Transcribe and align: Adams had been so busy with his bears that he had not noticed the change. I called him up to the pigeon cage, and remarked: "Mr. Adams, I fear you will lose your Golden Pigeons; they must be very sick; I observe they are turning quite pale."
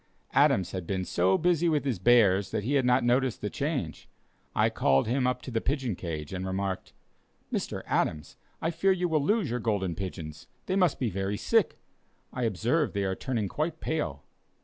Adams 0.33 0.71
had 0.71 0.87
been 0.87 1.05
so 1.05 1.37
busy 1.37 1.69
with 1.69 1.85
his 1.85 1.99
bears 1.99 2.49
that 2.49 2.63
he 2.63 2.73
had 2.73 2.85
not 2.85 3.03
noticed 3.03 3.39
the 3.39 3.51
change. 3.51 4.09
I 4.55 4.71
called 4.71 5.05
him 5.05 5.27
up 5.27 5.43
to 5.43 5.51
the 5.51 5.61
pigeon 5.61 5.95
cage, 5.95 6.33
and 6.33 6.43
remarked: 6.43 6.93
"Mr. 7.53 7.83
Adams, 7.85 8.35
I 8.63 8.71
fear 8.71 8.91
you 8.93 9.07
will 9.07 9.21
lose 9.21 9.51
your 9.51 9.59
Golden 9.59 9.93
Pigeons; 9.93 10.47
they 10.65 10.75
must 10.75 10.97
be 10.99 11.11
very 11.11 11.37
sick; 11.37 11.77
I 12.33 12.45
observe 12.45 12.93
they 12.93 13.03
are 13.03 13.13
turning 13.13 13.47
quite 13.47 13.79
pale." 13.79 14.23